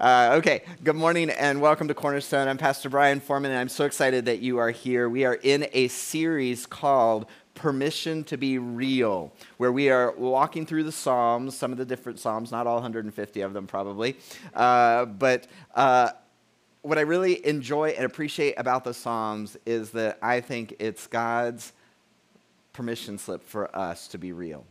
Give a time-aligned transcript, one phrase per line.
[0.00, 2.48] Uh, okay, good morning and welcome to Cornerstone.
[2.48, 5.10] I'm Pastor Brian Foreman, and I'm so excited that you are here.
[5.10, 10.84] We are in a series called Permission to Be Real, where we are walking through
[10.84, 14.16] the Psalms, some of the different Psalms, not all 150 of them probably.
[14.54, 16.12] Uh, but uh,
[16.80, 21.74] what I really enjoy and appreciate about the Psalms is that I think it's God's
[22.72, 24.64] permission slip for us to be real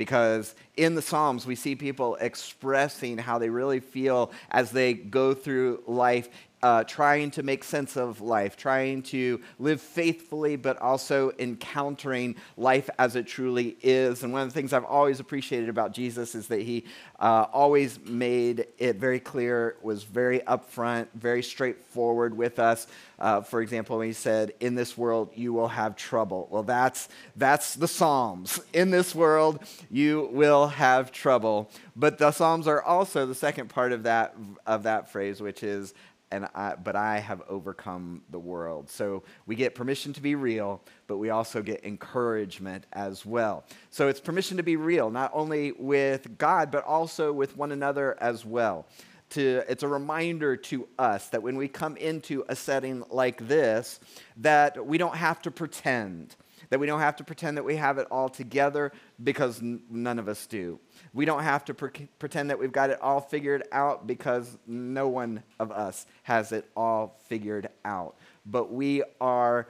[0.00, 5.34] because in the Psalms, we see people expressing how they really feel as they go
[5.34, 6.30] through life
[6.62, 12.90] uh, trying to make sense of life, trying to live faithfully, but also encountering life
[12.98, 14.22] as it truly is.
[14.22, 16.84] And one of the things I've always appreciated about Jesus is that he
[17.18, 22.86] uh, always made it very clear, was very upfront, very straightforward with us.
[23.18, 27.08] Uh, for example, when he said, "In this world you will have trouble." Well, that's
[27.36, 28.60] that's the Psalms.
[28.72, 31.70] In this world you will have trouble.
[31.94, 34.34] But the Psalms are also the second part of that
[34.66, 35.92] of that phrase, which is
[36.30, 38.88] and I, but I have overcome the world.
[38.88, 43.64] So we get permission to be real, but we also get encouragement as well.
[43.90, 48.16] So it's permission to be real, not only with God, but also with one another
[48.20, 48.86] as well.
[49.30, 54.00] To, it's a reminder to us that when we come into a setting like this,
[54.38, 56.34] that we don't have to pretend,
[56.70, 60.18] that we don't have to pretend that we have it all together because n- none
[60.18, 60.78] of us do.
[61.12, 65.08] We don't have to pre- pretend that we've got it all figured out because no
[65.08, 68.16] one of us has it all figured out.
[68.46, 69.66] But we are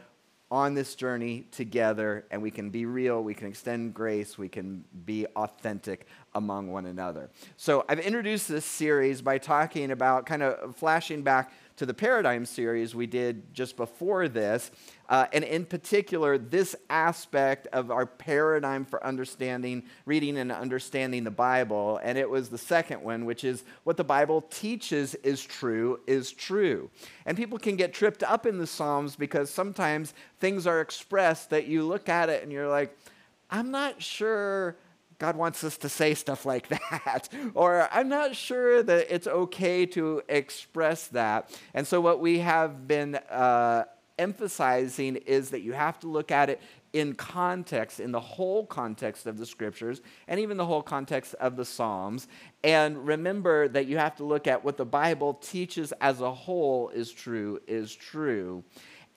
[0.51, 4.85] on this journey together and we can be real, we can extend grace, we can
[5.05, 7.31] be authentic among one another.
[7.57, 12.45] So I've introduced this series by talking about kind of flashing back to the paradigm
[12.45, 14.71] series we did just before this,
[15.09, 21.31] uh, and in particular, this aspect of our paradigm for understanding, reading, and understanding the
[21.31, 21.99] Bible.
[22.03, 26.31] And it was the second one, which is what the Bible teaches is true, is
[26.31, 26.91] true.
[27.27, 31.67] And people can get tripped up in the Psalms because sometimes things are expressed that
[31.67, 32.97] you look at it and you're like,
[33.51, 34.77] I'm not sure
[35.21, 37.29] God wants us to say stuff like that.
[37.55, 41.57] or I'm not sure that it's okay to express that.
[41.75, 43.85] And so, what we have been uh,
[44.19, 46.61] emphasizing is that you have to look at it
[46.95, 51.55] in context, in the whole context of the scriptures, and even the whole context of
[51.55, 52.27] the Psalms.
[52.65, 56.89] And remember that you have to look at what the Bible teaches as a whole
[56.89, 58.65] is true, is true.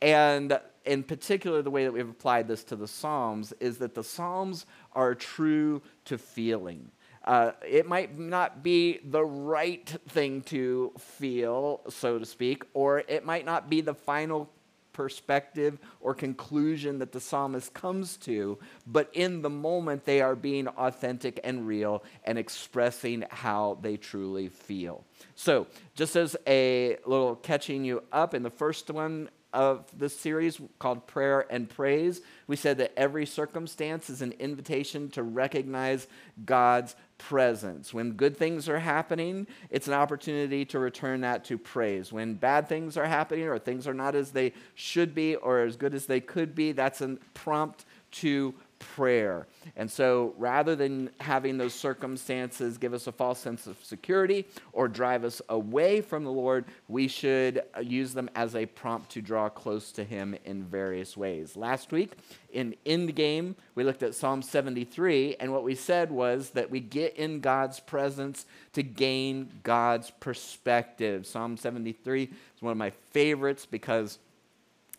[0.02, 4.03] And in particular, the way that we've applied this to the Psalms is that the
[4.03, 6.91] Psalms are true to feeling.
[7.23, 13.25] Uh, it might not be the right thing to feel, so to speak, or it
[13.25, 14.49] might not be the final
[14.93, 20.67] perspective or conclusion that the psalmist comes to, but in the moment they are being
[20.67, 25.03] authentic and real and expressing how they truly feel.
[25.35, 30.59] So, just as a little catching you up, in the first one, of this series
[30.80, 32.22] called Prayer and Praise.
[32.47, 36.08] We said that every circumstance is an invitation to recognize
[36.46, 37.94] God's presence.
[37.94, 42.12] When good things are happening, it's an opportunity to return that to praise.
[42.12, 45.75] When bad things are happening or things are not as they should be or as
[45.75, 48.53] good as they could be, that's a prompt to
[48.95, 49.47] prayer.
[49.75, 54.88] And so rather than having those circumstances give us a false sense of security or
[54.88, 59.49] drive us away from the Lord, we should use them as a prompt to draw
[59.49, 61.55] close to Him in various ways.
[61.55, 62.13] Last week
[62.51, 66.79] in End Game, we looked at Psalm 73, and what we said was that we
[66.79, 71.25] get in God's presence to gain God's perspective.
[71.25, 74.19] Psalm 73 is one of my favorites because.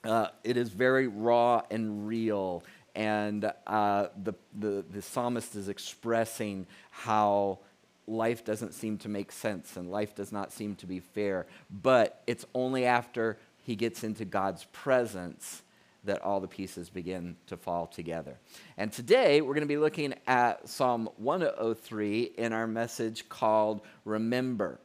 [0.03, 2.63] Uh, it is very raw and real
[2.95, 7.59] and uh, the, the, the psalmist is expressing how
[8.07, 11.47] life doesn't seem to make sense and life does not seem to be fair.
[11.71, 15.63] But it's only after he gets into God's presence
[16.05, 18.37] that all the pieces begin to fall together.
[18.77, 24.79] And today we're going to be looking at Psalm 103 in our message called Remember.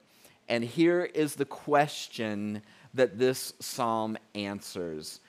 [0.48, 2.62] And here is the question
[2.94, 5.20] that this psalm answers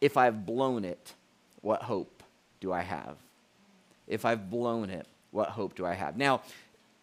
[0.00, 1.14] If I've blown it,
[1.66, 2.22] what hope
[2.60, 3.16] do I have?
[4.06, 6.16] If I've blown it, what hope do I have?
[6.16, 6.42] Now,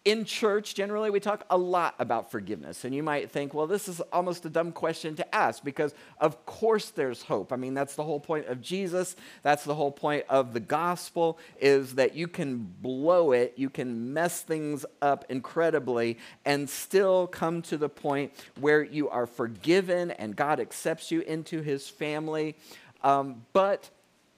[0.06, 2.82] in church, generally, we talk a lot about forgiveness.
[2.86, 6.46] And you might think, well, this is almost a dumb question to ask because, of
[6.46, 7.52] course, there's hope.
[7.52, 9.16] I mean, that's the whole point of Jesus.
[9.42, 14.14] That's the whole point of the gospel is that you can blow it, you can
[14.14, 20.34] mess things up incredibly, and still come to the point where you are forgiven and
[20.34, 22.56] God accepts you into his family.
[23.02, 23.90] Um, but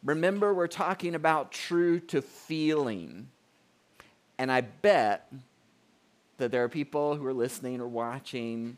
[0.06, 3.28] Remember, we're talking about true to feeling.
[4.38, 5.30] And I bet
[6.38, 8.76] that there are people who are listening or watching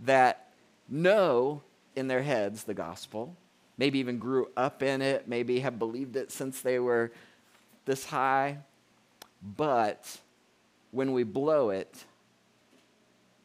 [0.00, 0.50] that
[0.88, 1.62] know
[1.94, 3.36] in their heads the gospel,
[3.78, 7.12] maybe even grew up in it, maybe have believed it since they were
[7.84, 8.58] this high,
[9.56, 10.18] but
[10.90, 12.04] when we blow it,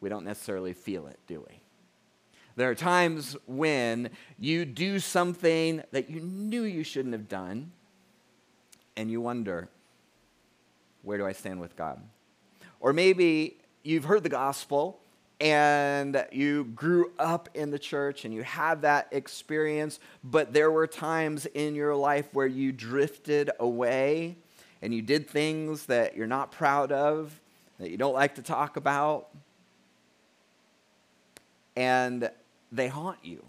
[0.02, 1.59] we don't necessarily feel it, do we?
[2.60, 7.72] There are times when you do something that you knew you shouldn't have done,
[8.98, 9.70] and you wonder,
[11.02, 12.02] where do I stand with God?
[12.82, 15.00] Or maybe you've heard the gospel
[15.40, 20.86] and you grew up in the church and you had that experience, but there were
[20.86, 24.36] times in your life where you drifted away
[24.82, 27.40] and you did things that you're not proud of,
[27.80, 29.30] that you don't like to talk about,
[31.78, 32.30] and
[32.72, 33.46] they haunt you.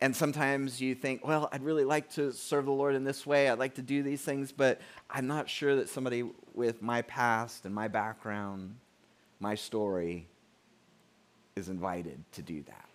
[0.00, 3.48] And sometimes you think, well, I'd really like to serve the Lord in this way.
[3.48, 7.64] I'd like to do these things, but I'm not sure that somebody with my past
[7.64, 8.76] and my background,
[9.40, 10.28] my story,
[11.56, 12.88] is invited to do that.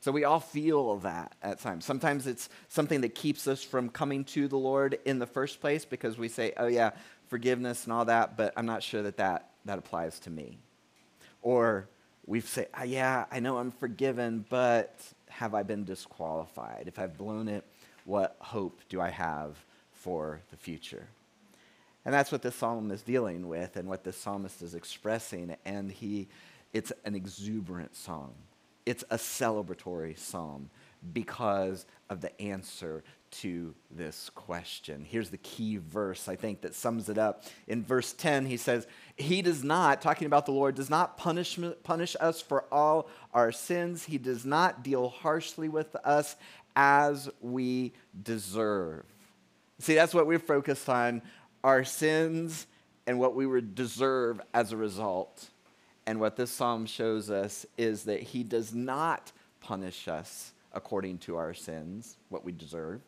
[0.00, 1.84] So we all feel that at times.
[1.84, 5.84] Sometimes it's something that keeps us from coming to the Lord in the first place
[5.84, 6.90] because we say, oh, yeah,
[7.28, 10.58] forgiveness and all that, but I'm not sure that that, that applies to me.
[11.42, 11.88] Or
[12.26, 16.84] we say, oh, ah, yeah, I know I'm forgiven, but have I been disqualified?
[16.86, 17.64] If I've blown it,
[18.04, 19.56] what hope do I have
[19.92, 21.06] for the future?
[22.04, 25.56] And that's what this psalm is dealing with and what this psalmist is expressing.
[25.64, 26.28] And he,
[26.72, 28.32] it's an exuberant song
[28.86, 30.70] it's a celebratory psalm
[31.12, 35.04] because of the answer to this question.
[35.08, 37.44] Here's the key verse, I think, that sums it up.
[37.66, 38.86] In verse 10, he says,
[39.16, 43.52] He does not, talking about the Lord, does not punish, punish us for all our
[43.52, 44.04] sins.
[44.04, 46.36] He does not deal harshly with us
[46.74, 47.92] as we
[48.22, 49.04] deserve.
[49.78, 51.22] See, that's what we're focused on
[51.62, 52.66] our sins
[53.06, 55.48] and what we would deserve as a result.
[56.06, 61.36] And what this psalm shows us is that he does not punish us according to
[61.36, 63.00] our sins, what we deserve,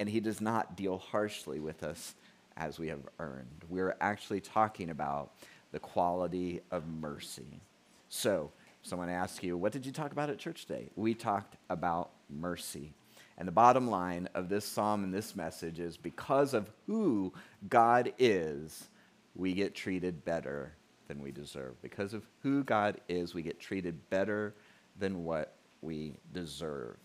[0.00, 2.14] and he does not deal harshly with us
[2.56, 3.64] as we have earned.
[3.68, 5.32] We're actually talking about
[5.72, 7.60] the quality of mercy.
[8.08, 8.50] So,
[8.82, 10.88] someone asks you, What did you talk about at church today?
[10.96, 12.94] We talked about mercy.
[13.36, 17.32] And the bottom line of this psalm and this message is because of who
[17.68, 18.88] God is,
[19.34, 20.72] we get treated better
[21.08, 21.80] than we deserve.
[21.82, 24.54] Because of who God is, we get treated better
[24.98, 26.96] than what we deserve.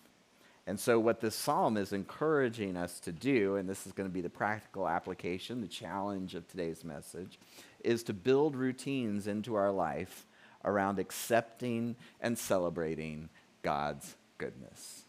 [0.68, 4.14] And so, what this psalm is encouraging us to do, and this is going to
[4.14, 7.38] be the practical application, the challenge of today's message,
[7.84, 10.26] is to build routines into our life
[10.64, 13.30] around accepting and celebrating
[13.62, 15.04] God's goodness.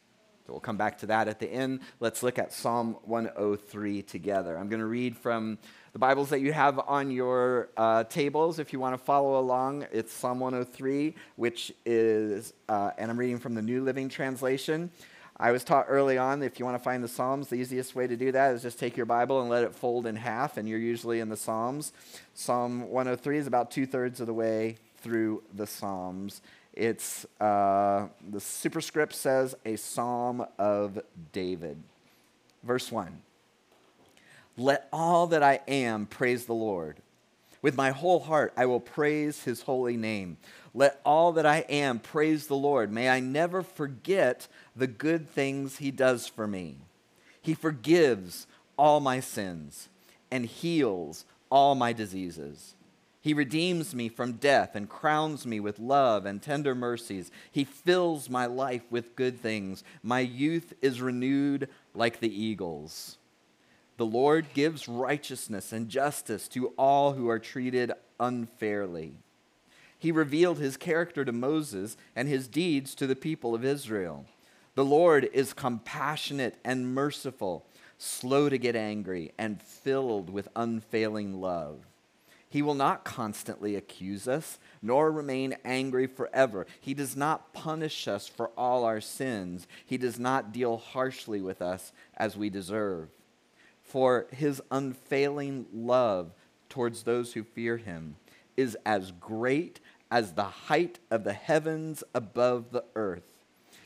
[0.47, 1.81] So we'll come back to that at the end.
[1.99, 4.56] Let's look at Psalm 103 together.
[4.56, 5.59] I'm going to read from
[5.93, 9.87] the Bibles that you have on your uh, tables, if you want to follow along,
[9.91, 14.91] it's Psalm 103, which is, uh, and I'm reading from the New Living Translation.
[15.38, 18.06] I was taught early on if you want to find the Psalms, the easiest way
[18.06, 20.67] to do that is just take your Bible and let it fold in half, and
[20.67, 21.93] you're usually in the Psalms.
[22.35, 26.41] Psalm 103 is about two thirds of the way through the Psalms.
[26.73, 31.00] It's, uh, the superscript says, a Psalm of
[31.33, 31.83] David.
[32.62, 33.23] Verse 1.
[34.56, 36.97] Let all that I am praise the Lord.
[37.67, 40.37] With my whole heart, I will praise his holy name.
[40.73, 42.93] Let all that I am praise the Lord.
[42.93, 46.76] May I never forget the good things he does for me.
[47.43, 48.47] He forgives
[48.79, 49.88] all my sins
[50.31, 52.76] and heals all my diseases.
[53.21, 57.33] He redeems me from death and crowns me with love and tender mercies.
[57.50, 59.83] He fills my life with good things.
[60.05, 63.19] My youth is renewed like the eagles.
[63.97, 69.15] The Lord gives righteousness and justice to all who are treated unfairly.
[69.99, 74.26] He revealed his character to Moses and his deeds to the people of Israel.
[74.75, 77.65] The Lord is compassionate and merciful,
[77.97, 81.79] slow to get angry, and filled with unfailing love.
[82.50, 86.67] He will not constantly accuse us, nor remain angry forever.
[86.81, 89.67] He does not punish us for all our sins.
[89.87, 93.09] He does not deal harshly with us as we deserve
[93.87, 96.33] for his unfailing love
[96.69, 98.16] towards those who fear him
[98.57, 103.37] is as great as the height of the heavens above the earth.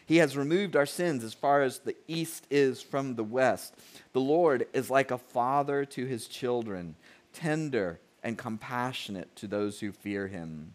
[0.07, 3.75] He has removed our sins as far as the east is from the west.
[4.13, 6.97] The Lord is like a father to his children,
[7.33, 10.75] tender and compassionate to those who fear him.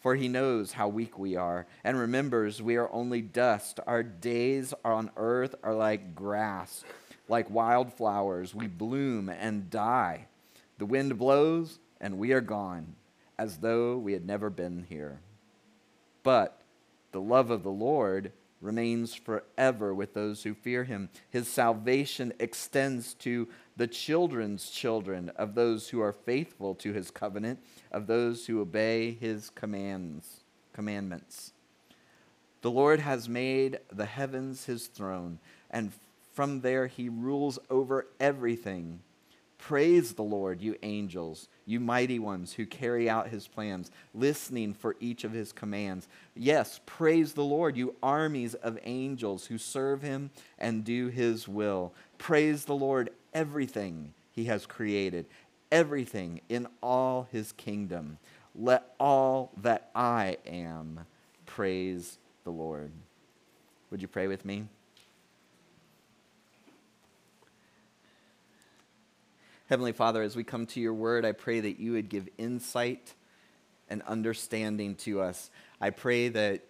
[0.00, 3.78] For he knows how weak we are and remembers we are only dust.
[3.86, 6.82] Our days on earth are like grass
[7.28, 10.26] like wildflowers, we bloom and die.
[10.78, 12.94] The wind blows, and we are gone,
[13.38, 15.20] as though we had never been here.
[16.22, 16.60] But
[17.12, 21.08] the love of the Lord remains forever with those who fear him.
[21.30, 27.58] His salvation extends to the children's children of those who are faithful to his covenant,
[27.90, 31.52] of those who obey his commands, commandments.
[32.62, 35.92] The Lord has made the heavens his throne, and
[36.32, 39.00] from there he rules over everything.
[39.58, 44.96] Praise the Lord, you angels, you mighty ones who carry out his plans, listening for
[44.98, 46.08] each of his commands.
[46.34, 51.92] Yes, praise the Lord, you armies of angels who serve him and do his will.
[52.18, 55.26] Praise the Lord, everything he has created,
[55.70, 58.18] everything in all his kingdom.
[58.56, 61.06] Let all that I am
[61.46, 62.90] praise the Lord.
[63.90, 64.64] Would you pray with me?
[69.72, 73.14] Heavenly Father, as we come to your word, I pray that you would give insight
[73.88, 75.48] and understanding to us.
[75.80, 76.60] I pray that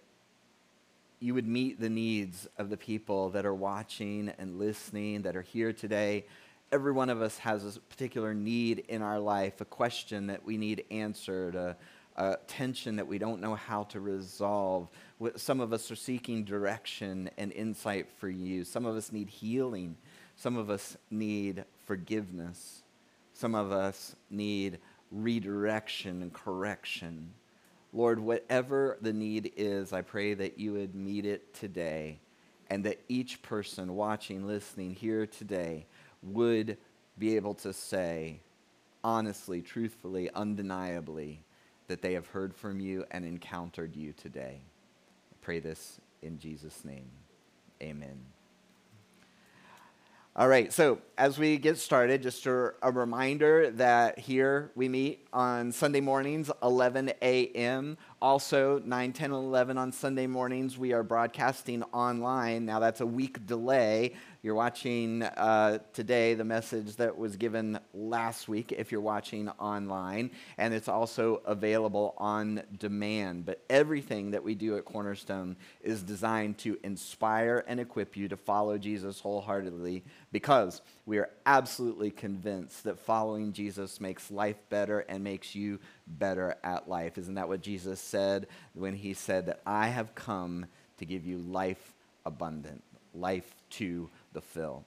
[1.19, 5.41] you would meet the needs of the people that are watching and listening, that are
[5.41, 6.23] here today.
[6.71, 10.55] Every one of us has a particular need in our life, a question that we
[10.55, 11.75] need answered, a,
[12.15, 14.87] a tension that we don't know how to resolve.
[15.35, 18.63] Some of us are seeking direction and insight for you.
[18.63, 19.97] Some of us need healing.
[20.37, 22.82] Some of us need forgiveness.
[23.33, 24.79] Some of us need
[25.11, 27.33] redirection and correction.
[27.91, 32.19] Lord, whatever the need is, I pray that you would meet it today
[32.69, 35.85] and that each person watching, listening here today
[36.23, 36.77] would
[37.19, 38.39] be able to say,
[39.03, 41.43] honestly, truthfully, undeniably,
[41.87, 44.61] that they have heard from you and encountered you today.
[45.31, 47.09] I pray this in Jesus' name.
[47.81, 48.25] Amen.
[50.35, 55.27] All right, so as we get started, just a, a, reminder that here we meet
[55.31, 57.97] on Sunday mornings, 11 a.m.
[58.21, 62.65] Also, 9, 10, 11 on Sunday mornings, we are broadcasting online.
[62.65, 68.49] Now, that's a week delay you're watching uh, today the message that was given last
[68.49, 73.45] week if you're watching online, and it's also available on demand.
[73.45, 78.35] But everything that we do at Cornerstone is designed to inspire and equip you to
[78.35, 80.03] follow Jesus wholeheartedly
[80.33, 86.55] because we are absolutely convinced that following Jesus makes life better and makes you better
[86.63, 87.17] at life.
[87.17, 90.65] Isn't that what Jesus said when he said that I have come
[90.97, 91.93] to give you life
[92.25, 92.83] abundant,
[93.13, 94.85] life to the fill.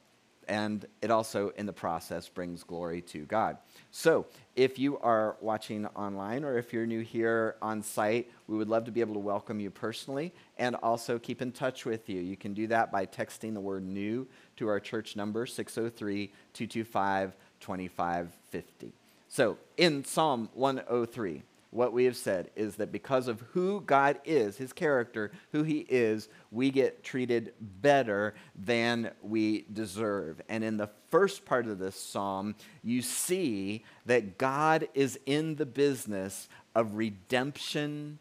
[0.48, 3.58] And it also, in the process, brings glory to God.
[3.90, 8.68] So, if you are watching online or if you're new here on site, we would
[8.68, 12.20] love to be able to welcome you personally and also keep in touch with you.
[12.20, 17.36] You can do that by texting the word new to our church number, 603 225
[17.60, 18.92] 2550.
[19.28, 24.56] So, in Psalm 103, what we have said is that because of who God is,
[24.56, 30.40] his character, who he is, we get treated better than we deserve.
[30.48, 35.66] And in the first part of this psalm, you see that God is in the
[35.66, 38.20] business of redemption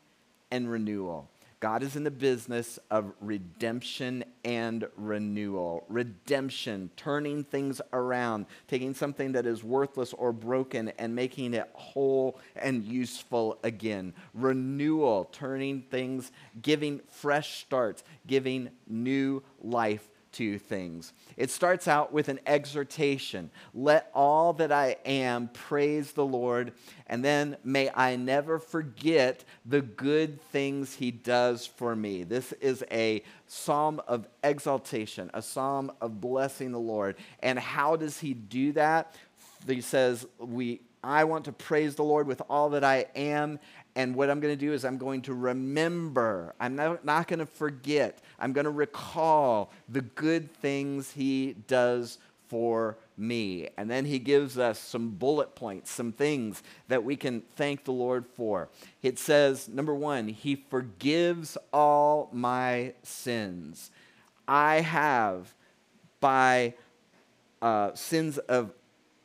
[0.52, 1.30] and renewal.
[1.66, 5.84] God is in the business of redemption and renewal.
[5.90, 12.40] Redemption, turning things around, taking something that is worthless or broken and making it whole
[12.56, 14.14] and useful again.
[14.36, 16.32] Renewal, turning things,
[16.62, 21.14] giving fresh starts, giving new life to things.
[21.38, 26.74] It starts out with an exhortation Let all that I am praise the Lord,
[27.08, 32.24] and then may I never forget the good things he does for me.
[32.24, 37.16] This is a psalm of exaltation, a psalm of blessing the Lord.
[37.40, 39.16] And how does he do that?
[39.68, 43.60] He says, we, I want to praise the Lord with all that I am,
[43.96, 46.54] and what I'm going to do is I'm going to remember.
[46.60, 48.20] I'm not, not going to forget.
[48.40, 53.70] I'm going to recall the good things he does for me.
[53.78, 57.92] And then he gives us some bullet points, some things that we can thank the
[57.92, 58.70] Lord for.
[59.02, 63.92] It says, number one, he forgives all my sins.
[64.48, 65.54] I have,
[66.20, 66.74] by
[67.62, 68.72] uh, sins of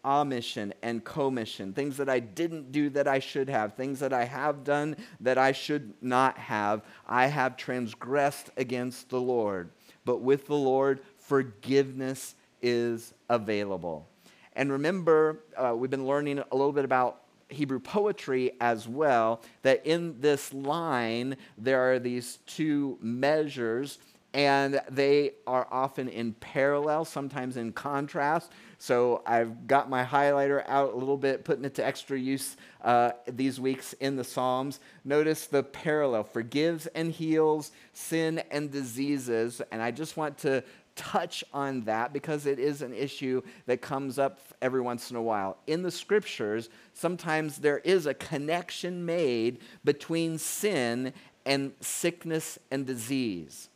[0.05, 4.25] omission and commission, things that I didn't do that I should have, things that I
[4.25, 6.83] have done that I should not have.
[7.07, 9.71] I have transgressed against the Lord.
[10.05, 14.09] But with the Lord, forgiveness is available.
[14.55, 19.85] And remember, uh, we've been learning a little bit about Hebrew poetry as well, that
[19.85, 23.99] in this line, there are these two measures
[24.33, 28.53] and they are often in parallel, sometimes in contrast.
[28.79, 33.13] So I've got my highlighter out a little bit, putting it to extra use uh,
[33.27, 34.79] these weeks in the Psalms.
[35.05, 39.61] Notice the parallel forgives and heals sin and diseases.
[39.73, 40.63] And I just want to
[40.95, 45.23] touch on that because it is an issue that comes up every once in a
[45.23, 45.57] while.
[45.67, 51.13] In the scriptures, sometimes there is a connection made between sin
[51.47, 53.70] and sickness and disease.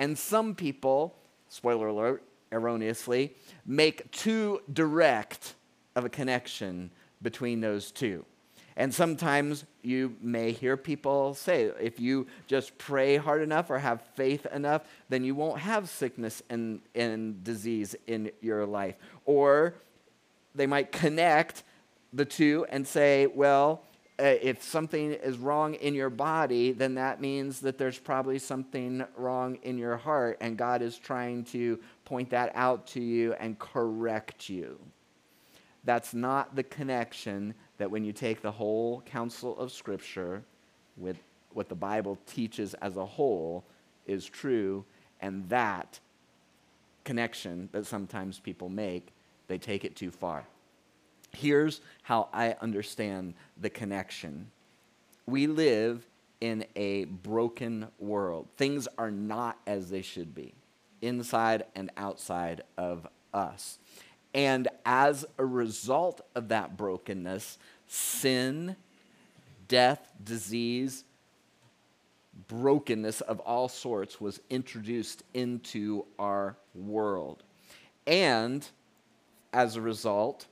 [0.00, 1.14] And some people,
[1.50, 5.54] spoiler alert, erroneously, make too direct
[5.94, 6.90] of a connection
[7.20, 8.24] between those two.
[8.78, 14.00] And sometimes you may hear people say, if you just pray hard enough or have
[14.14, 18.94] faith enough, then you won't have sickness and, and disease in your life.
[19.26, 19.74] Or
[20.54, 21.62] they might connect
[22.14, 23.82] the two and say, well,
[24.20, 29.02] Uh, if something is wrong in your body, then that means that there's probably something
[29.16, 33.58] wrong in your heart, and God is trying to point that out to you and
[33.58, 34.78] correct you.
[35.84, 40.42] That's not the connection that when you take the whole counsel of Scripture
[40.98, 41.16] with
[41.54, 43.64] what the Bible teaches as a whole
[44.06, 44.84] is true,
[45.22, 45.98] and that
[47.04, 49.14] connection that sometimes people make,
[49.48, 50.44] they take it too far.
[51.32, 54.50] Here's how I understand the connection
[55.26, 56.06] we live
[56.40, 58.48] in a broken world.
[58.56, 60.54] Things are not as they should be,
[61.02, 63.78] inside and outside of us.
[64.34, 68.76] And as a result of that brokenness, sin,
[69.68, 71.04] death, disease,
[72.48, 77.42] brokenness of all sorts was introduced into our world.
[78.06, 78.66] And
[79.52, 80.46] as a result,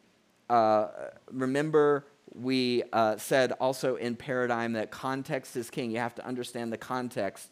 [0.49, 0.89] uh,
[1.31, 5.91] remember, we uh, said also in paradigm that context is king.
[5.91, 7.51] You have to understand the context.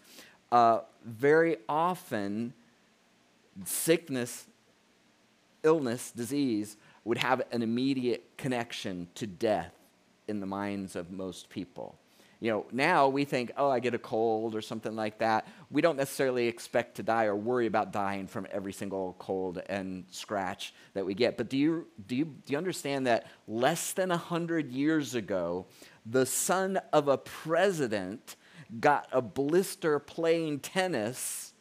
[0.52, 2.52] Uh, very often,
[3.64, 4.46] sickness,
[5.62, 9.72] illness, disease would have an immediate connection to death
[10.28, 11.96] in the minds of most people.
[12.38, 15.48] You know, now we think, oh, I get a cold or something like that.
[15.70, 20.04] We don't necessarily expect to die or worry about dying from every single cold and
[20.10, 21.38] scratch that we get.
[21.38, 25.66] But do you, do you, do you understand that less than 100 years ago,
[26.04, 28.36] the son of a president
[28.80, 31.54] got a blister playing tennis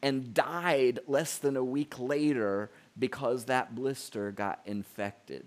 [0.00, 5.46] and died less than a week later because that blister got infected?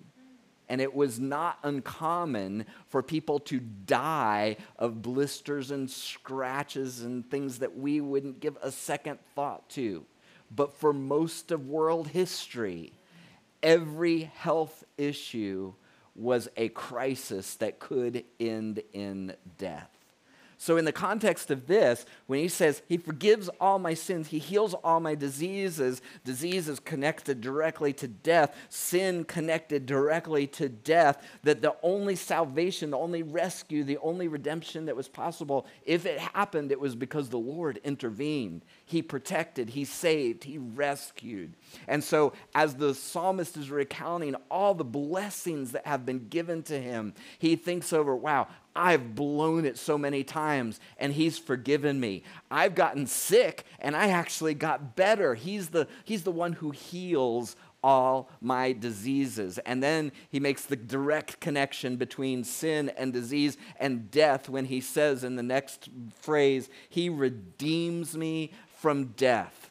[0.70, 7.60] And it was not uncommon for people to die of blisters and scratches and things
[7.60, 10.06] that we wouldn't give a second thought to.
[10.56, 12.94] But for most of world history,
[13.62, 15.74] every health issue
[16.16, 19.99] was a crisis that could end in death.
[20.62, 24.40] So, in the context of this, when he says he forgives all my sins, he
[24.40, 31.62] heals all my diseases, diseases connected directly to death, sin connected directly to death, that
[31.62, 36.74] the only salvation, the only rescue, the only redemption that was possible, if it happened,
[36.74, 38.66] it was because the Lord intervened.
[38.86, 41.54] He protected, he saved, he rescued.
[41.88, 46.82] And so, as the psalmist is recounting all the blessings that have been given to
[46.82, 52.24] him, he thinks over, wow, I've blown it so many times and he's forgiven me.
[52.50, 55.36] I've gotten sick and I actually got better.
[55.36, 59.58] He's the, he's the one who heals all my diseases.
[59.60, 64.82] And then he makes the direct connection between sin and disease and death when he
[64.82, 65.90] says in the next
[66.22, 69.69] phrase, He redeems me from death.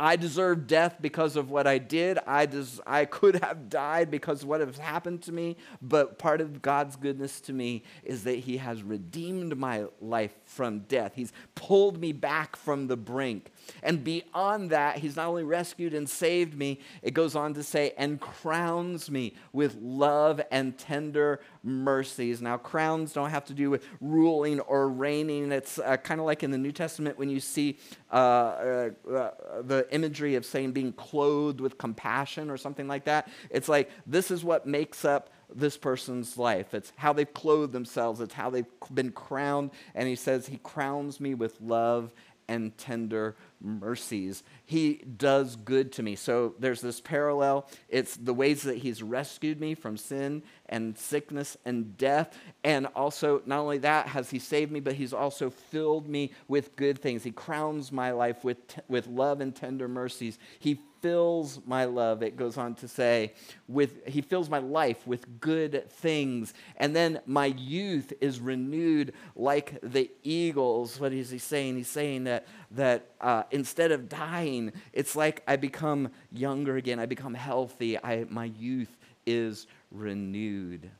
[0.00, 2.18] I deserve death because of what I did.
[2.26, 5.58] I, des- I could have died because of what has happened to me.
[5.82, 10.80] But part of God's goodness to me is that He has redeemed my life from
[10.80, 11.12] death.
[11.14, 13.52] He's pulled me back from the brink.
[13.82, 17.92] And beyond that, He's not only rescued and saved me, it goes on to say,
[17.98, 22.40] and crowns me with love and tender mercies.
[22.40, 25.52] Now, crowns don't have to do with ruling or reigning.
[25.52, 27.78] It's uh, kind of like in the New Testament when you see
[28.12, 29.30] uh, uh, uh,
[29.62, 33.28] the imagery of saying being clothed with compassion or something like that.
[33.50, 36.74] It's like this is what makes up this person's life.
[36.74, 39.70] It's how they've clothed themselves, it's how they've been crowned.
[39.94, 42.12] And he says, He crowns me with love
[42.50, 44.42] and tender mercies.
[44.66, 46.16] He does good to me.
[46.16, 47.68] So there's this parallel.
[47.88, 52.36] It's the ways that He's rescued me from sin and sickness and death.
[52.64, 56.74] And also, not only that has He saved me, but He's also filled me with
[56.74, 57.22] good things.
[57.22, 60.36] He crowns my life with, t- with love and tender mercies.
[60.58, 63.32] He fills my love, it goes on to say,
[63.68, 66.54] with he fills my life with good things.
[66.76, 71.00] And then my youth is renewed like the eagles.
[71.00, 71.76] What is he saying?
[71.76, 76.98] He's saying that that uh, instead of dying, it's like I become younger again.
[76.98, 77.98] I become healthy.
[77.98, 80.90] I, my youth is renewed.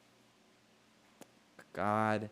[1.72, 2.28] God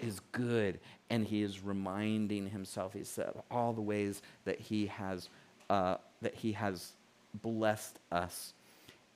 [0.00, 2.92] is good, and He is reminding Himself.
[2.94, 5.28] He said all the ways that He has
[5.68, 6.92] uh, that He has
[7.34, 8.54] blessed us,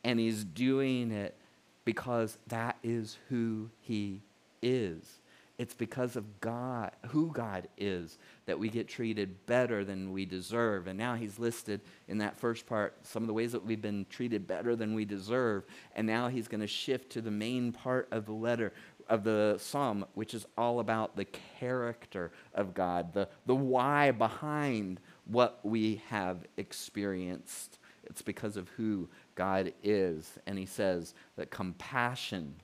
[0.05, 1.37] and He's doing it
[1.85, 4.23] because that is who He
[4.63, 5.21] is.
[5.59, 10.89] It's because of God, who God is, that we get treated better than we deserve.
[10.89, 14.07] And now he's listed in that first part some of the ways that we've been
[14.09, 15.65] treated better than we deserve.
[15.95, 18.73] And now he's going to shift to the main part of the letter,
[19.09, 25.01] of the psalm, which is all about the character of God, the, the why behind
[25.27, 27.79] what we have experienced.
[28.05, 30.39] It's because of who God is.
[30.47, 32.55] And he says that compassion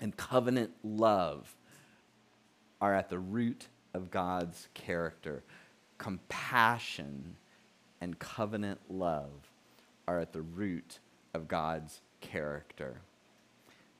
[0.00, 1.54] and covenant love
[2.80, 5.42] are at the root of God's character.
[5.98, 7.36] Compassion
[8.00, 9.30] and covenant love
[10.06, 10.98] are at the root
[11.34, 13.00] of God's character.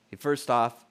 [0.09, 0.85] He first off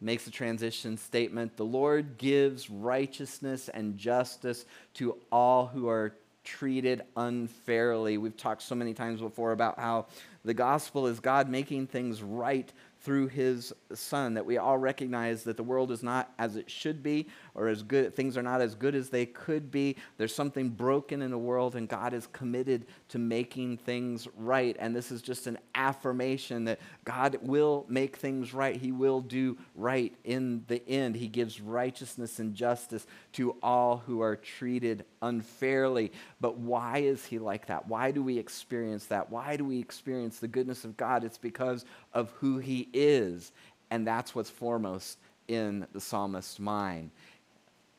[0.00, 7.02] makes a transition statement the Lord gives righteousness and justice to all who are treated
[7.16, 8.18] unfairly.
[8.18, 10.06] We've talked so many times before about how
[10.44, 15.56] the gospel is God making things right through his son that we all recognize that
[15.56, 18.74] the world is not as it should be or as good things are not as
[18.74, 22.86] good as they could be there's something broken in the world and god is committed
[23.08, 24.76] to making things right.
[24.78, 28.76] And this is just an affirmation that god will make things right.
[28.76, 31.16] He will do right in the end.
[31.16, 36.12] He gives righteousness and justice to all who are treated unfairly.
[36.40, 37.88] But why is he like that?
[37.88, 39.30] Why do we experience that?
[39.30, 41.24] Why do we experience the goodness of god?
[41.24, 43.52] It's because of who he is.
[43.90, 47.10] And that's what's foremost in the psalmist's mind.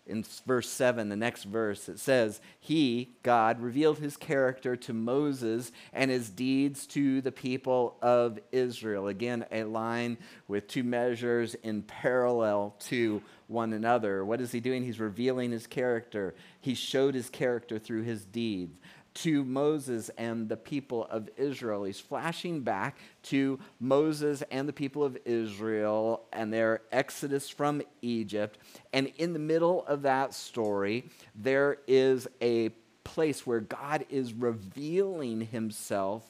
[0.05, 5.71] In verse 7, the next verse, it says, He, God, revealed his character to Moses
[5.93, 9.07] and his deeds to the people of Israel.
[9.07, 10.17] Again, a line
[10.49, 14.25] with two measures in parallel to one another.
[14.25, 14.83] What is he doing?
[14.83, 16.35] He's revealing his character.
[16.59, 18.77] He showed his character through his deeds
[19.15, 21.84] to Moses and the people of Israel.
[21.84, 28.58] He's flashing back to Moses and the people of Israel and their exodus from Egypt.
[28.91, 32.69] And in the middle of that story, there is a
[33.04, 36.23] place where God is revealing himself,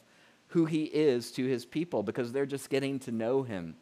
[0.47, 3.75] who he is to his people, because they're just getting to know him.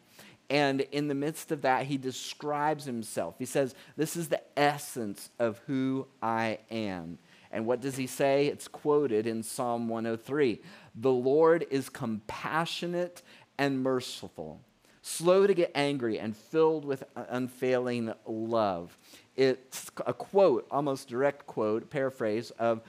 [0.50, 3.36] And in the midst of that, he describes himself.
[3.38, 7.18] He says, This is the essence of who I am.
[7.52, 8.46] And what does he say?
[8.46, 10.60] It's quoted in Psalm 103
[10.94, 13.22] The Lord is compassionate
[13.58, 14.60] and merciful,
[15.02, 18.96] slow to get angry, and filled with unfailing love.
[19.36, 22.82] It's a quote, almost direct quote, paraphrase of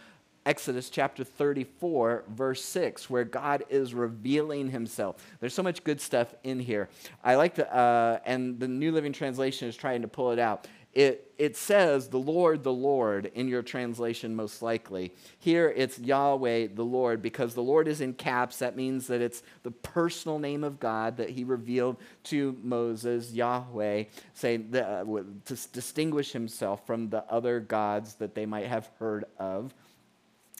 [0.46, 5.16] Exodus chapter 34, verse 6, where God is revealing himself.
[5.40, 6.90] There's so much good stuff in here.
[7.24, 10.68] I like the, uh, and the New Living Translation is trying to pull it out
[10.94, 15.12] it, it says the Lord, the Lord in your translation, most likely.
[15.40, 18.60] Here it's Yahweh, the Lord, because the Lord is in caps.
[18.60, 24.04] That means that it's the personal name of God that he revealed to Moses, Yahweh,
[24.36, 29.26] saying the, uh, to distinguish himself from the other gods that they might have heard
[29.40, 29.74] of.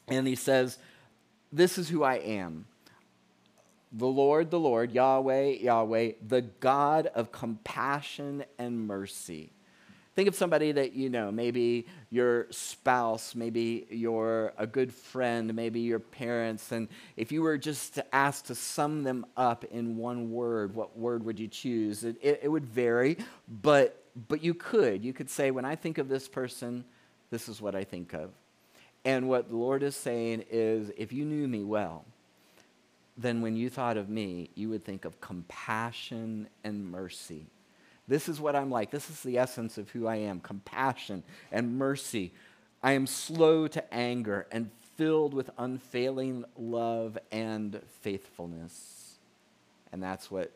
[0.08, 0.80] And he says,
[1.52, 2.66] This is who I am.
[3.92, 9.52] The Lord, the Lord, Yahweh, Yahweh, the God of compassion and mercy
[10.16, 15.80] Think of somebody that you know, maybe your spouse, maybe you're a good friend, maybe
[15.80, 20.76] your parents, and if you were just asked to sum them up in one word,
[20.76, 22.04] what word would you choose?
[22.04, 25.04] It, it, it would vary, but, but you could.
[25.04, 26.86] You could say, when I think of this person,
[27.32, 28.30] this is what I think of.
[29.06, 32.06] And what the Lord is saying is, if you knew me well,
[33.18, 37.48] then when you thought of me, you would think of compassion and mercy
[38.08, 38.92] this is what I'm like.
[38.92, 42.34] This is the essence of who I am compassion and mercy.
[42.82, 49.18] I am slow to anger and filled with unfailing love and faithfulness.
[49.92, 50.52] And that's what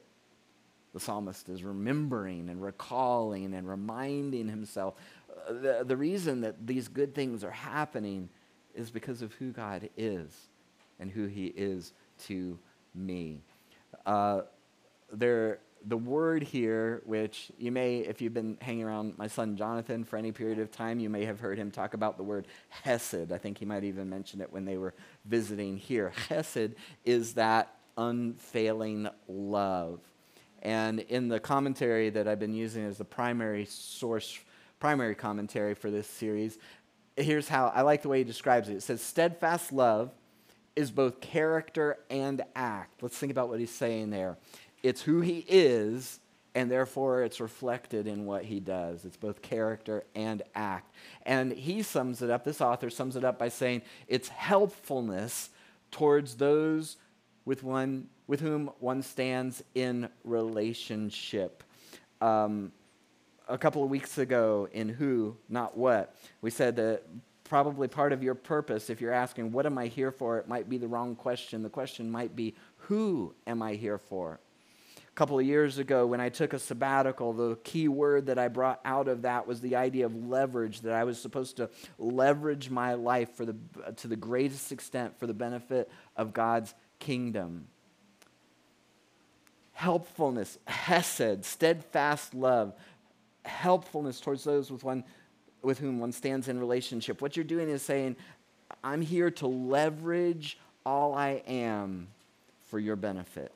[0.94, 4.96] the psalmist is remembering and recalling and reminding himself.
[5.48, 8.30] Uh, the, the reason that these good things are happening
[8.76, 10.32] is because of who God is
[11.00, 11.94] and who he is
[12.26, 12.58] to
[12.94, 13.42] me.
[14.06, 14.42] Uh,
[15.12, 20.04] there the word here, which you may, if you've been hanging around my son Jonathan
[20.04, 23.32] for any period of time, you may have heard him talk about the word hesed.
[23.32, 24.93] I think he might even mention it when they were
[25.26, 26.12] visiting here.
[26.28, 30.02] Hesed is that unfailing love.
[30.62, 34.38] And in the commentary that I've been using as the primary source,
[34.80, 36.58] primary commentary for this series,
[37.15, 38.73] here's how I like the way he describes it.
[38.73, 40.12] It says, steadfast love
[40.76, 43.02] is both character and act.
[43.02, 44.38] Let's think about what he's saying there.
[44.84, 46.20] It's who he is,
[46.56, 49.06] and therefore it's reflected in what he does.
[49.06, 50.94] It's both character and act.
[51.26, 55.50] And he sums it up, this author sums it up by saying it's helpfulness
[55.92, 56.98] towards those
[57.46, 61.63] with, one, with whom one stands in relationship.
[62.22, 62.72] Um,
[63.48, 67.04] a couple of weeks ago in Who, Not What, we said that
[67.44, 70.38] probably part of your purpose, if you're asking, What am I here for?
[70.38, 71.63] it might be the wrong question.
[71.63, 74.40] The question might be, Who am I here for?
[75.18, 78.80] Couple of years ago, when I took a sabbatical, the key word that I brought
[78.86, 82.94] out of that was the idea of leverage, that I was supposed to leverage my
[82.94, 83.56] life for the,
[83.96, 87.66] to the greatest extent for the benefit of God's kingdom.
[89.72, 92.76] Helpfulness, hesed, steadfast love,
[93.44, 95.04] helpfulness towards those with one
[95.64, 97.24] with whom one stands in relationship.
[97.24, 98.18] What you're doing is saying,
[98.84, 102.10] I'm here to leverage all I am
[102.68, 103.52] for your benefit.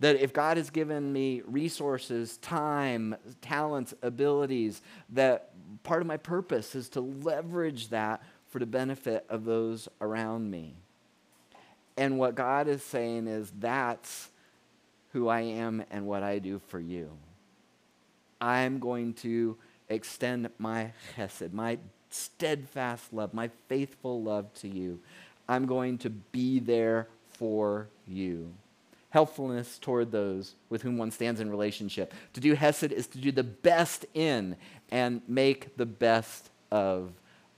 [0.00, 5.50] That if God has given me resources, time, talents, abilities, that
[5.84, 10.74] part of my purpose is to leverage that for the benefit of those around me.
[11.96, 14.28] And what God is saying is that's
[15.12, 17.10] who I am and what I do for you.
[18.38, 19.56] I'm going to
[19.88, 21.78] extend my chesed, my
[22.10, 25.00] steadfast love, my faithful love to you.
[25.48, 28.52] I'm going to be there for you.
[29.10, 32.12] Helpfulness toward those with whom one stands in relationship.
[32.34, 34.56] To do Hesed is to do the best in
[34.90, 37.12] and make the best of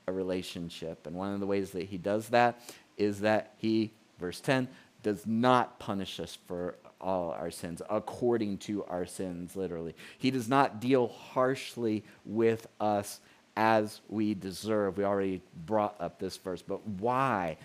[0.06, 1.06] a relationship.
[1.06, 2.60] And one of the ways that he does that
[2.96, 4.68] is that he, verse 10,
[5.02, 9.94] does not punish us for all our sins, according to our sins, literally.
[10.18, 13.20] He does not deal harshly with us
[13.56, 14.98] as we deserve.
[14.98, 17.56] We already brought up this verse, but why?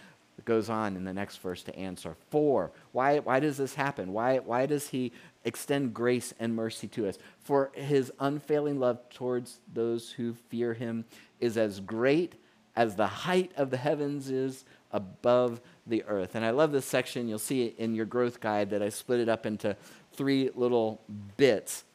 [0.43, 2.17] It goes on in the next verse to answer.
[2.29, 4.11] For, why, why does this happen?
[4.11, 5.13] Why, why does he
[5.45, 7.17] extend grace and mercy to us?
[7.39, 11.05] For his unfailing love towards those who fear him
[11.39, 12.35] is as great
[12.75, 16.35] as the height of the heavens is above the earth.
[16.35, 17.29] And I love this section.
[17.29, 19.77] You'll see it in your growth guide that I split it up into
[20.11, 20.99] three little
[21.37, 21.85] bits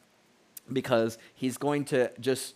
[0.73, 2.55] because he's going to just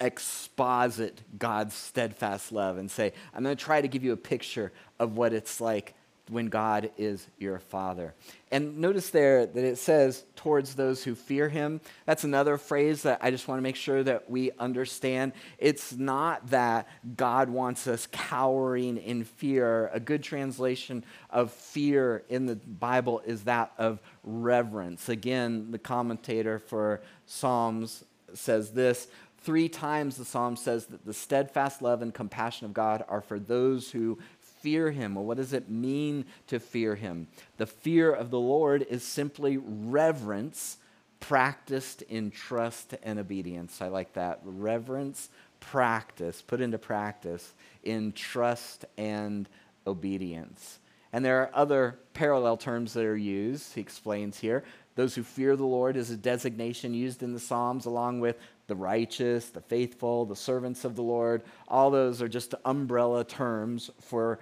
[0.00, 4.72] exposit God's steadfast love and say, I'm going to try to give you a picture
[4.98, 5.94] of what it's like
[6.30, 8.14] when God is your father.
[8.52, 11.80] And notice there that it says, towards those who fear him.
[12.06, 15.32] That's another phrase that I just want to make sure that we understand.
[15.58, 19.90] It's not that God wants us cowering in fear.
[19.92, 25.08] A good translation of fear in the Bible is that of reverence.
[25.08, 28.04] Again, the commentator for Psalms
[28.34, 29.08] says this
[29.42, 33.38] Three times the psalm says that the steadfast love and compassion of God are for
[33.38, 35.14] those who fear him.
[35.14, 37.26] Well, what does it mean to fear him?
[37.56, 40.76] The fear of the Lord is simply reverence
[41.20, 43.80] practiced in trust and obedience.
[43.80, 44.40] I like that.
[44.42, 45.28] Reverence,
[45.60, 49.48] practice, put into practice in trust and
[49.86, 50.78] obedience.
[51.12, 54.64] And there are other parallel terms that are used, he explains here.
[54.96, 58.38] Those who fear the Lord is a designation used in the Psalms, along with
[58.70, 61.42] the righteous, the faithful, the servants of the Lord.
[61.68, 64.38] All those are just umbrella terms for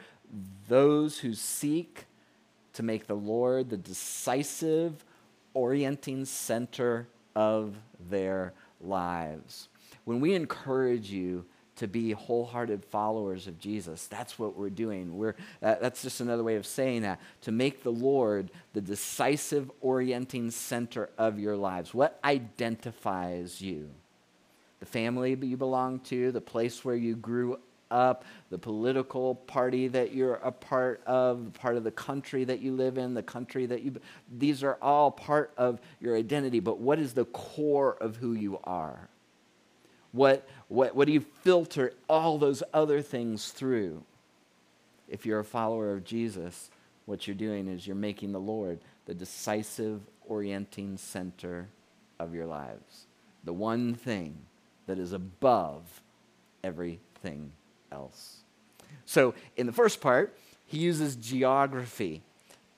[0.69, 2.05] those who seek
[2.75, 5.05] to make the Lord the decisive,
[5.55, 7.75] orienting center of
[8.09, 9.69] their lives.
[10.05, 11.47] When we encourage you
[11.79, 14.09] to be wholehearted followers of Jesus.
[14.09, 15.17] That's what we're doing.
[15.17, 17.21] We're, that, that's just another way of saying that.
[17.43, 21.95] To make the Lord the decisive, orienting center of your lives.
[21.95, 23.91] What identifies you?
[24.81, 27.59] The family you belong to, the place where you grew
[27.91, 32.73] up, the political party that you're a part of, part of the country that you
[32.73, 33.95] live in, the country that you.
[34.37, 38.59] These are all part of your identity, but what is the core of who you
[38.65, 39.09] are?
[40.13, 44.03] What, what, what do you filter all those other things through?
[45.09, 46.71] If you're a follower of Jesus,
[47.07, 51.69] what you're doing is you're making the Lord the decisive, orienting center
[52.19, 53.07] of your lives.
[53.45, 54.37] The one thing
[54.89, 56.03] that is above
[56.65, 57.53] everything
[57.93, 58.39] else.
[59.07, 62.23] So, in the first part, he uses geography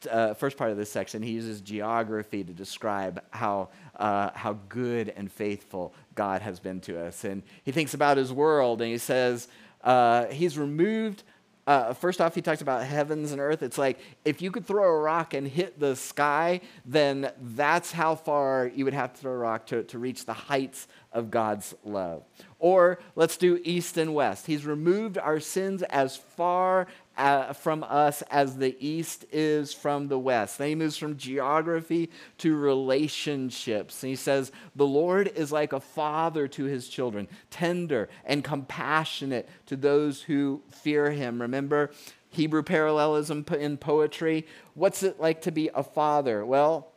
[0.09, 5.13] uh, first part of this section, he uses geography to describe how, uh, how good
[5.17, 7.25] and faithful God has been to us.
[7.25, 9.49] And he thinks about his world and he says,
[9.83, 11.23] uh, He's removed
[11.71, 13.63] uh, first off, he talks about heavens and earth.
[13.63, 18.17] It's like if you could throw a rock and hit the sky, then that's how
[18.17, 21.73] far you would have to throw a rock to, to reach the heights of God's
[21.85, 22.25] love.
[22.59, 24.47] Or let's do east and west.
[24.47, 30.19] He's removed our sins as far uh, from us as the east is from the
[30.19, 30.59] west.
[30.59, 34.03] Then he moves from geography to relationships.
[34.03, 39.49] And he says, The Lord is like a father to his children, tender and compassionate
[39.67, 41.43] to those who fear him.
[41.43, 41.91] Remember
[42.31, 44.47] Hebrew parallelism in poetry?
[44.75, 46.47] What's it like to be a father?
[46.47, 46.93] Well,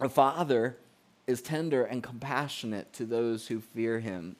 [0.00, 0.76] a father
[1.26, 4.34] is tender and compassionate to those who fear him.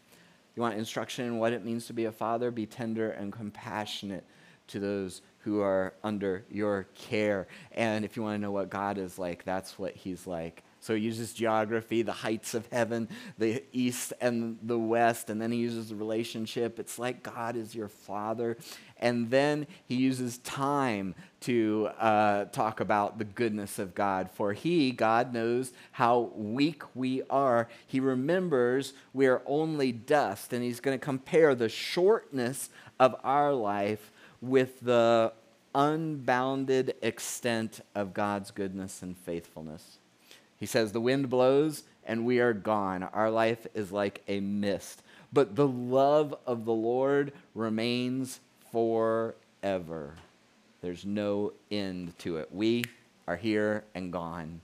[0.57, 2.51] You want instruction in what it means to be a father?
[2.51, 4.25] Be tender and compassionate
[4.73, 7.47] to those who are under your care.
[7.73, 10.63] And if you want to know what God is like, that's what he's like.
[10.81, 13.09] So he uses geography, the heights of heaven,
[13.39, 16.81] the east and the west, and then he uses the relationship.
[16.81, 18.57] It's like God is your father.
[18.99, 24.29] And then he uses time to uh, talk about the goodness of God.
[24.33, 27.69] For he, God, knows how weak we are.
[27.87, 33.53] He remembers we are only dust, and he's going to compare the shortness of our
[33.53, 34.11] life
[34.43, 35.33] with the
[35.75, 39.99] unbounded extent of God's goodness and faithfulness.
[40.61, 43.05] He says, The wind blows and we are gone.
[43.05, 45.03] Our life is like a mist.
[45.33, 50.15] But the love of the Lord remains forever.
[50.83, 52.49] There's no end to it.
[52.53, 52.85] We
[53.27, 54.61] are here and gone,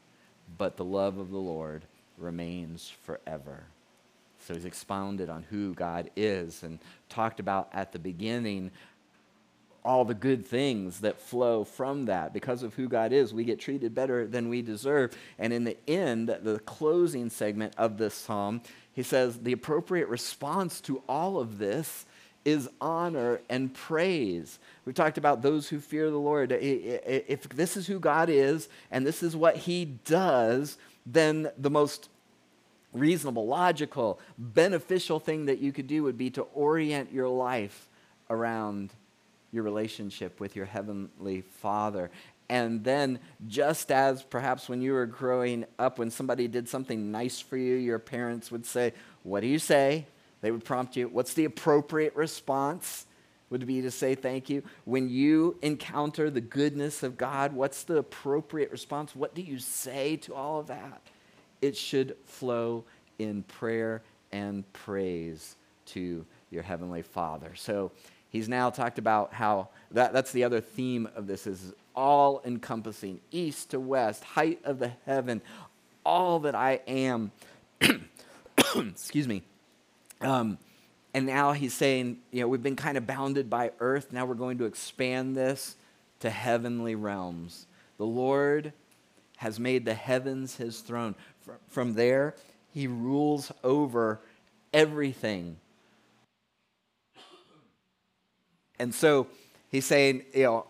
[0.58, 1.82] but the love of the Lord
[2.18, 3.62] remains forever.
[4.40, 8.70] So he's expounded on who God is and talked about at the beginning
[9.88, 12.35] all the good things that flow from that.
[12.35, 15.16] Because of who God is, we get treated better than we deserve.
[15.38, 18.61] And in the end, the closing segment of this psalm,
[18.92, 22.05] he says the appropriate response to all of this
[22.44, 24.59] is honor and praise.
[24.85, 26.53] We talked about those who fear the Lord.
[26.53, 32.11] If this is who God is and this is what he does, then the most
[32.92, 37.88] reasonable, logical, beneficial thing that you could do would be to orient your life
[38.29, 38.90] around
[39.52, 42.11] your relationship with your heavenly Father.
[42.48, 47.40] And then, just as perhaps when you were growing up, when somebody did something nice
[47.40, 50.06] for you, your parents would say, What do you say?
[50.40, 53.06] They would prompt you, What's the appropriate response?
[53.50, 54.62] Would be to say thank you.
[54.84, 59.16] When you encounter the goodness of God, what's the appropriate response?
[59.16, 61.00] What do you say to all of that?
[61.62, 62.84] It should flow
[63.18, 65.56] in prayer and praise
[65.87, 67.52] to your Heavenly Father.
[67.54, 67.90] So,
[68.30, 73.20] he's now talked about how that, that's the other theme of this is all encompassing
[73.30, 75.40] east to west height of the heaven
[76.08, 77.30] all that i am.
[78.74, 79.42] Excuse me.
[80.22, 80.56] Um,
[81.12, 84.12] and now he's saying you know we've been kind of bounded by earth.
[84.12, 85.76] Now we're going to expand this
[86.20, 87.66] to heavenly realms.
[87.98, 88.72] The lord
[89.36, 91.14] has made the heavens his throne.
[91.68, 92.34] From there
[92.72, 94.20] he rules over
[94.72, 95.58] everything
[98.78, 99.26] And so
[99.70, 100.66] he's saying, you know,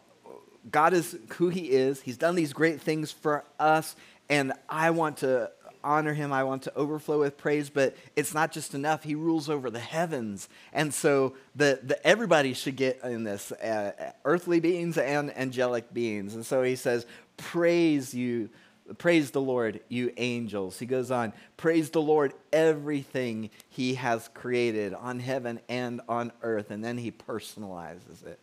[0.70, 2.00] God is who he is.
[2.00, 3.96] He's done these great things for us,
[4.28, 5.50] and I want to
[5.84, 6.32] honor him.
[6.32, 9.04] I want to overflow with praise, but it's not just enough.
[9.04, 10.48] He rules over the heavens.
[10.72, 16.34] And so the, the everybody should get in this, uh, earthly beings and angelic beings.
[16.34, 18.50] And so he says, praise you,
[18.96, 20.78] Praise the Lord, you angels.
[20.78, 26.70] He goes on, Praise the Lord, everything he has created on heaven and on earth.
[26.70, 28.38] And then he personalizes it.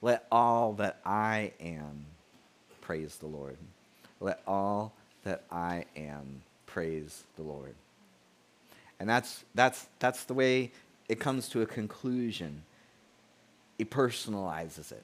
[0.00, 2.06] Let all that I am
[2.80, 3.56] praise the Lord.
[4.20, 4.92] Let all
[5.24, 7.74] that I am praise the Lord.
[9.00, 10.72] And that's, that's, that's the way
[11.08, 12.62] it comes to a conclusion.
[13.78, 15.02] He personalizes it.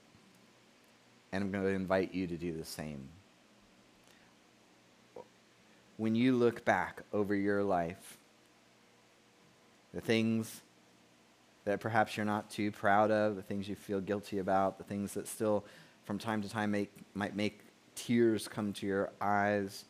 [1.33, 3.09] And I'm going to invite you to do the same
[5.96, 8.18] when you look back over your life,
[9.92, 10.62] the things
[11.64, 15.14] that perhaps you're not too proud of, the things you feel guilty about, the things
[15.14, 15.64] that still
[16.04, 17.61] from time to time make, might make
[17.94, 19.85] tears come to your eyes,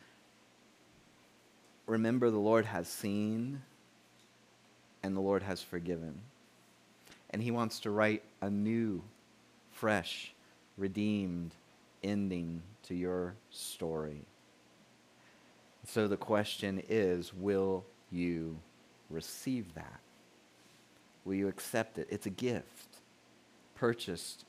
[1.87, 3.62] remember the Lord has seen
[5.03, 6.21] and the Lord has forgiven.
[7.31, 9.03] And He wants to write a new,
[9.73, 10.33] fresh,
[10.77, 11.55] redeemed
[12.03, 14.21] ending to your story.
[15.87, 18.59] So the question is will you
[19.11, 20.01] receive that?
[21.24, 22.09] Will you accept it?
[22.11, 22.99] It's a gift
[23.74, 24.45] purchased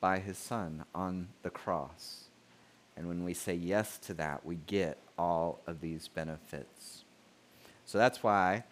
[0.00, 2.24] by his son on the cross.
[2.96, 7.04] And when we say yes to that, we get all of these benefits.
[7.86, 8.64] So that's why I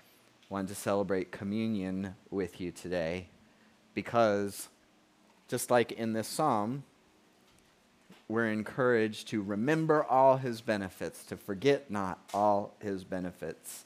[0.48, 3.28] wanted to celebrate communion with you today,
[3.94, 4.68] because
[5.48, 6.84] just like in this psalm,
[8.32, 13.84] we're encouraged to remember all his benefits, to forget not all his benefits.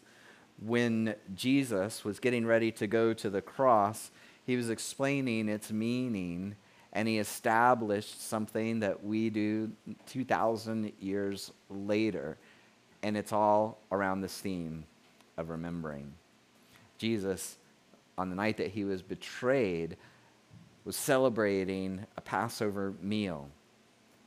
[0.64, 4.12] When Jesus was getting ready to go to the cross,
[4.44, 6.54] he was explaining its meaning
[6.92, 9.72] and he established something that we do
[10.06, 12.38] 2,000 years later.
[13.02, 14.84] And it's all around this theme
[15.36, 16.14] of remembering.
[16.98, 17.56] Jesus,
[18.16, 19.96] on the night that he was betrayed,
[20.84, 23.50] was celebrating a Passover meal.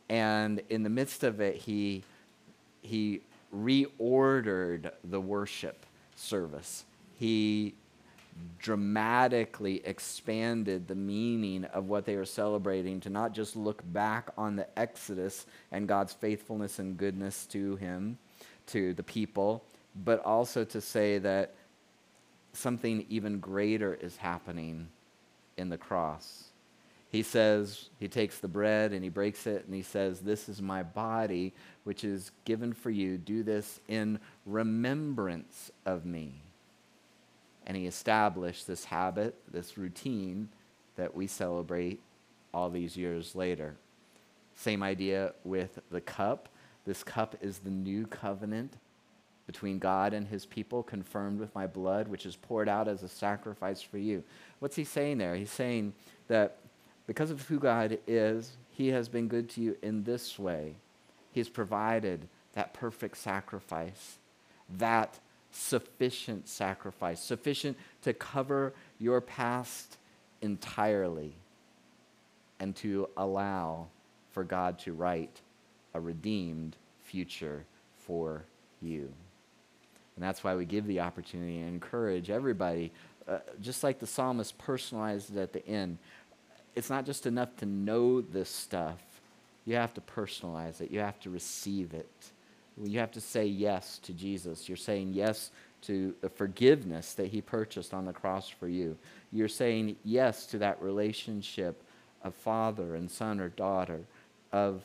[0.10, 2.04] And in the midst of it, he,
[2.82, 3.22] he
[3.56, 5.86] reordered the worship
[6.16, 6.86] service.
[7.18, 7.76] He
[8.58, 14.56] dramatically expanded the meaning of what they were celebrating to not just look back on
[14.56, 18.18] the Exodus and God's faithfulness and goodness to him,
[18.68, 19.64] to the people,
[20.04, 21.54] but also to say that
[22.54, 24.88] something even greater is happening
[25.58, 26.49] in the cross.
[27.12, 30.62] He says, he takes the bread and he breaks it and he says, This is
[30.62, 31.54] my body,
[31.84, 33.18] which is given for you.
[33.18, 36.44] Do this in remembrance of me.
[37.66, 40.50] And he established this habit, this routine
[40.98, 42.00] that we celebrate
[42.54, 43.76] all these years later.
[44.56, 46.50] Same idea with the cup.
[46.86, 48.78] This cup is the new covenant
[49.48, 53.08] between God and his people, confirmed with my blood, which is poured out as a
[53.08, 54.24] sacrifice for you.
[54.60, 55.34] What's he saying there?
[55.34, 55.94] He's saying
[56.28, 56.58] that
[57.10, 60.76] because of who God is, he has been good to you in this way.
[61.32, 64.20] He's provided that perfect sacrifice,
[64.78, 65.18] that
[65.50, 69.98] sufficient sacrifice, sufficient to cover your past
[70.44, 71.34] entirely
[72.60, 73.88] and to allow
[74.30, 75.42] for God to write
[75.96, 77.66] a redeemed future
[78.06, 78.44] for
[78.84, 79.12] you.
[80.16, 82.92] And that's why we give the opportunity and encourage everybody,
[83.28, 85.98] uh, just like the psalmist personalized it at the end.
[86.76, 89.00] It's not just enough to know this stuff,
[89.66, 92.10] you have to personalize it, you have to receive it.
[92.82, 94.70] You have to say yes to Jesus.
[94.70, 95.52] You're saying yes
[95.82, 98.98] to the forgiveness that he purchased on the cross for you.
[99.32, 101.82] You're saying yes to that relationship
[102.24, 104.02] of father and son or daughter,
[104.52, 104.84] of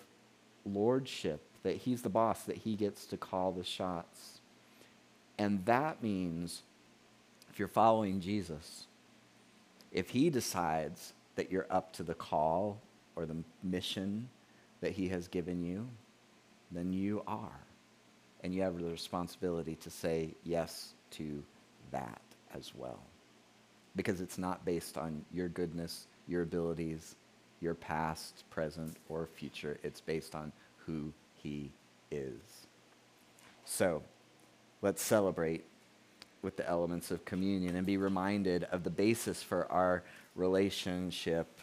[0.65, 4.41] lordship, that he's the boss, that he gets to call the shots.
[5.39, 6.63] And that means
[7.51, 8.87] if you're following Jesus,
[9.93, 12.81] if he decides that you're up to the call
[13.17, 14.29] or the mission
[14.81, 15.89] that he has given you,
[16.71, 17.65] then you are
[18.45, 21.43] and you have the responsibility to say yes to
[21.91, 22.21] that
[22.55, 23.01] as well.
[23.97, 27.17] Because it's not based on your goodness, your abilities,
[27.61, 29.79] your past, present, or future.
[29.83, 30.53] It's based on
[30.85, 31.13] who
[31.43, 31.71] He
[32.11, 32.67] is.
[33.65, 34.03] So,
[34.83, 35.65] let's celebrate
[36.45, 40.05] with the elements of communion and be reminded of the basis for our
[40.37, 41.59] relationship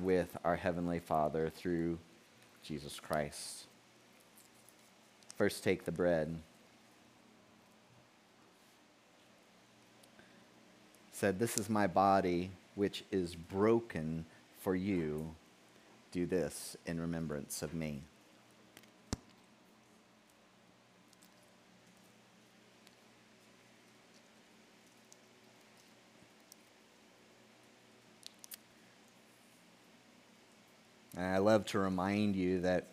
[0.00, 1.98] with our Heavenly Father through
[2.64, 3.66] Jesus Christ.
[5.38, 6.36] First, take the bread.
[11.12, 14.26] Said, This is my body, which is broken
[14.60, 15.34] for you.
[16.10, 18.02] Do this in remembrance of me.
[31.16, 32.88] And I love to remind you that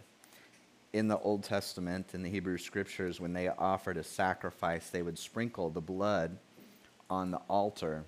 [0.93, 5.17] in the Old Testament, in the Hebrew scriptures, when they offered a sacrifice, they would
[5.17, 6.37] sprinkle the blood
[7.09, 8.03] on the altar.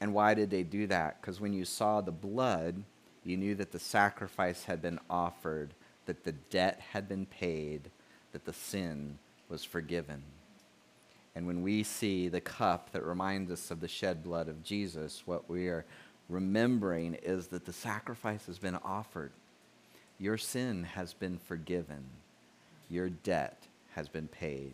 [0.00, 1.20] And why did they do that?
[1.20, 2.82] Because when you saw the blood,
[3.24, 5.70] you knew that the sacrifice had been offered,
[6.06, 7.90] that the debt had been paid,
[8.32, 10.22] that the sin was forgiven.
[11.34, 15.22] And when we see the cup that reminds us of the shed blood of Jesus,
[15.26, 15.84] what we are
[16.30, 19.32] remembering is that the sacrifice has been offered.
[20.18, 22.04] Your sin has been forgiven.
[22.88, 24.72] Your debt has been paid.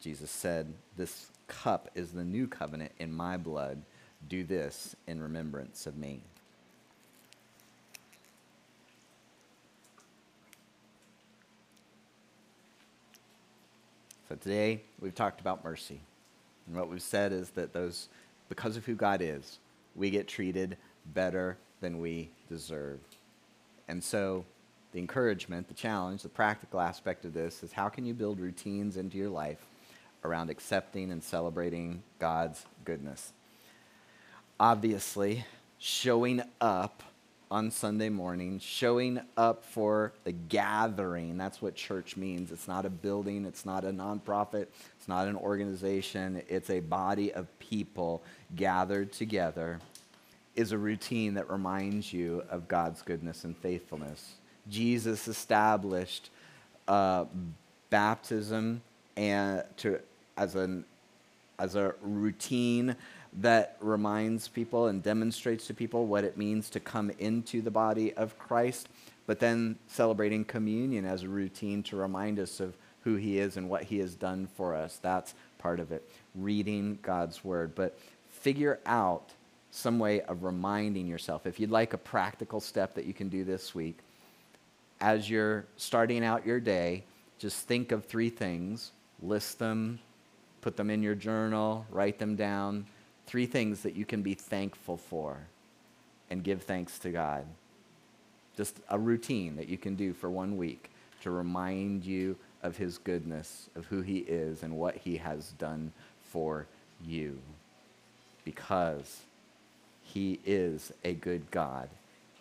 [0.00, 3.82] Jesus said, This cup is the new covenant in my blood.
[4.28, 6.22] Do this in remembrance of me.
[14.28, 16.00] So today we've talked about mercy.
[16.66, 18.08] And what we've said is that those,
[18.48, 19.58] because of who God is,
[19.94, 20.76] we get treated
[21.14, 23.00] better than we deserve.
[23.88, 24.44] And so,
[24.92, 28.96] the encouragement, the challenge, the practical aspect of this is how can you build routines
[28.96, 29.58] into your life
[30.24, 33.32] around accepting and celebrating God's goodness?
[34.58, 35.44] Obviously,
[35.78, 37.02] showing up
[37.50, 41.36] on Sunday morning, showing up for the gathering.
[41.36, 42.50] That's what church means.
[42.50, 44.66] It's not a building, it's not a nonprofit,
[44.98, 48.22] it's not an organization, it's a body of people
[48.56, 49.80] gathered together.
[50.56, 54.34] Is a routine that reminds you of God's goodness and faithfulness.
[54.68, 56.30] Jesus established
[56.86, 57.24] uh,
[57.90, 58.80] baptism
[59.16, 60.00] and to,
[60.36, 60.84] as, an,
[61.58, 62.96] as a routine
[63.40, 68.12] that reminds people and demonstrates to people what it means to come into the body
[68.14, 68.88] of Christ,
[69.26, 73.68] but then celebrating communion as a routine to remind us of who he is and
[73.68, 74.98] what he has done for us.
[75.02, 76.08] That's part of it.
[76.34, 77.74] Reading God's word.
[77.74, 77.98] But
[78.30, 79.30] figure out
[79.70, 81.46] some way of reminding yourself.
[81.46, 83.98] If you'd like a practical step that you can do this week,
[85.00, 87.02] as you're starting out your day,
[87.38, 89.98] just think of three things, list them,
[90.60, 92.86] put them in your journal, write them down,
[93.26, 95.38] three things that you can be thankful for
[96.30, 97.46] and give thanks to God.
[98.56, 100.90] Just a routine that you can do for one week
[101.22, 105.92] to remind you of his goodness, of who he is, and what he has done
[106.30, 106.66] for
[107.04, 107.38] you.
[108.44, 109.20] Because
[110.02, 111.88] he is a good God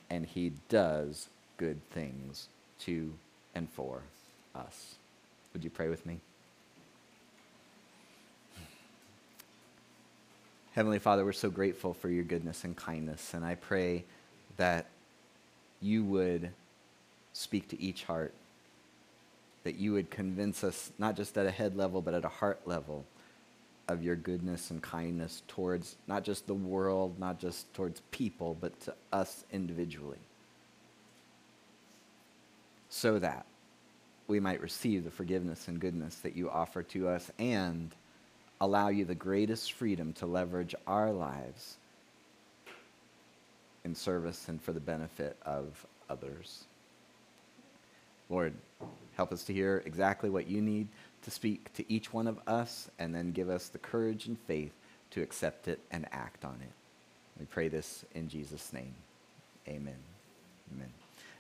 [0.09, 2.47] and he does good things
[2.79, 3.13] to
[3.55, 4.01] and for
[4.53, 4.95] us.
[5.53, 6.19] Would you pray with me?
[10.73, 14.05] Heavenly Father, we're so grateful for your goodness and kindness, and I pray
[14.57, 14.87] that
[15.83, 16.49] you would
[17.33, 18.33] speak to each heart,
[19.65, 22.59] that you would convince us, not just at a head level, but at a heart
[22.65, 23.05] level,
[23.87, 28.79] of your goodness and kindness towards not just the world, not just towards people, but
[28.81, 30.17] to us individually.
[32.89, 33.45] So that
[34.27, 37.91] we might receive the forgiveness and goodness that you offer to us and
[38.61, 41.77] allow you the greatest freedom to leverage our lives
[43.83, 46.65] in service and for the benefit of others.
[48.29, 48.53] Lord,
[49.15, 50.87] help us to hear exactly what you need
[51.23, 54.73] to speak to each one of us and then give us the courage and faith
[55.11, 56.71] to accept it and act on it.
[57.39, 58.93] We pray this in Jesus' name.
[59.67, 59.95] Amen.
[60.73, 60.89] Amen.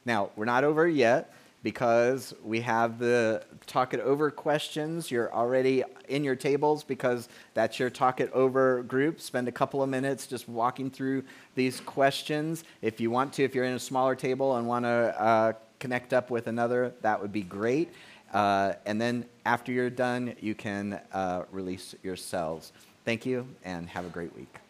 [0.05, 1.33] Now, we're not over yet
[1.63, 5.09] because we have the talk it over questions.
[5.09, 9.21] You're already in your tables because that's your talk it over group.
[9.21, 11.23] Spend a couple of minutes just walking through
[11.55, 12.65] these questions.
[12.81, 16.13] If you want to, if you're in a smaller table and want to uh, connect
[16.13, 17.93] up with another, that would be great.
[18.33, 22.73] Uh, and then after you're done, you can uh, release yourselves.
[23.05, 24.62] Thank you and have a great week.